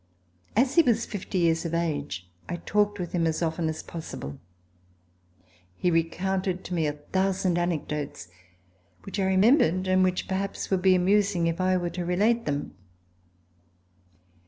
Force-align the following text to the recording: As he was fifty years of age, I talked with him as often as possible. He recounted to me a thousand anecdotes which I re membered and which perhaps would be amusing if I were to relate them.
As 0.55 0.73
he 0.73 0.81
was 0.81 1.05
fifty 1.05 1.37
years 1.37 1.63
of 1.63 1.75
age, 1.75 2.27
I 2.49 2.55
talked 2.55 2.97
with 2.97 3.11
him 3.11 3.27
as 3.27 3.43
often 3.43 3.69
as 3.69 3.83
possible. 3.83 4.39
He 5.75 5.91
recounted 5.91 6.63
to 6.63 6.73
me 6.73 6.87
a 6.87 6.93
thousand 6.93 7.59
anecdotes 7.59 8.27
which 9.03 9.19
I 9.19 9.25
re 9.27 9.37
membered 9.37 9.87
and 9.87 10.03
which 10.03 10.27
perhaps 10.27 10.71
would 10.71 10.81
be 10.81 10.95
amusing 10.95 11.45
if 11.45 11.61
I 11.61 11.77
were 11.77 11.91
to 11.91 12.03
relate 12.03 12.45
them. 12.45 12.73